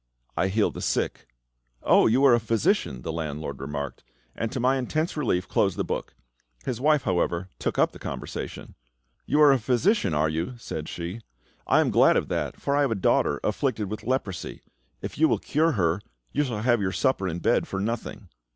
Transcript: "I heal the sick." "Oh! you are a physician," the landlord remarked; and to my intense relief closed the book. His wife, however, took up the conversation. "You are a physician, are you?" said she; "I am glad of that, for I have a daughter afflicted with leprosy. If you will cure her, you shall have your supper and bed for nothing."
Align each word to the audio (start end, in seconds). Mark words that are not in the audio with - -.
"I 0.35 0.47
heal 0.47 0.71
the 0.71 0.81
sick." 0.81 1.27
"Oh! 1.83 2.07
you 2.07 2.25
are 2.25 2.33
a 2.33 2.39
physician," 2.39 3.03
the 3.03 3.13
landlord 3.13 3.61
remarked; 3.61 4.03
and 4.35 4.51
to 4.51 4.59
my 4.59 4.77
intense 4.77 5.15
relief 5.15 5.47
closed 5.47 5.77
the 5.77 5.83
book. 5.83 6.15
His 6.65 6.81
wife, 6.81 7.03
however, 7.03 7.49
took 7.59 7.77
up 7.77 7.91
the 7.91 7.99
conversation. 7.99 8.73
"You 9.27 9.39
are 9.43 9.51
a 9.51 9.59
physician, 9.59 10.15
are 10.15 10.27
you?" 10.27 10.55
said 10.57 10.89
she; 10.89 11.21
"I 11.67 11.81
am 11.81 11.91
glad 11.91 12.17
of 12.17 12.29
that, 12.29 12.59
for 12.59 12.75
I 12.75 12.81
have 12.81 12.89
a 12.91 12.95
daughter 12.95 13.39
afflicted 13.43 13.91
with 13.91 14.01
leprosy. 14.03 14.63
If 15.03 15.19
you 15.19 15.27
will 15.29 15.37
cure 15.37 15.73
her, 15.73 16.01
you 16.31 16.45
shall 16.45 16.63
have 16.63 16.81
your 16.81 16.91
supper 16.91 17.27
and 17.27 17.39
bed 17.39 17.67
for 17.67 17.79
nothing." 17.79 18.29